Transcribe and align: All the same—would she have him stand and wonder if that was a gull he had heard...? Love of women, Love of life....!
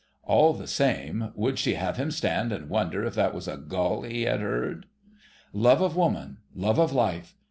All 0.23 0.53
the 0.53 0.65
same—would 0.65 1.59
she 1.59 1.75
have 1.75 1.97
him 1.97 2.09
stand 2.09 2.51
and 2.51 2.69
wonder 2.71 3.05
if 3.05 3.13
that 3.13 3.35
was 3.35 3.47
a 3.47 3.55
gull 3.55 4.01
he 4.01 4.23
had 4.23 4.39
heard...? 4.39 4.87
Love 5.53 5.81
of 5.81 5.95
women, 5.95 6.37
Love 6.55 6.79
of 6.79 6.91
life....! 6.91 7.35